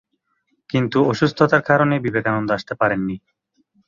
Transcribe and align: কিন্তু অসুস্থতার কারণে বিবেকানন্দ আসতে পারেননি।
কিন্তু 0.69 0.97
অসুস্থতার 1.05 1.61
কারণে 1.61 1.95
বিবেকানন্দ 1.99 2.49
আসতে 2.51 2.73
পারেননি। 2.75 3.15